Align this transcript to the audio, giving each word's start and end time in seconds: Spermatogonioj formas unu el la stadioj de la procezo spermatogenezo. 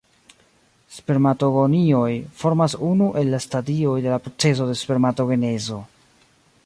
Spermatogonioj 0.93 2.07
formas 2.39 2.75
unu 2.87 3.11
el 3.21 3.31
la 3.35 3.43
stadioj 3.45 3.95
de 4.07 4.15
la 4.15 4.19
procezo 4.29 4.69
spermatogenezo. 4.83 5.79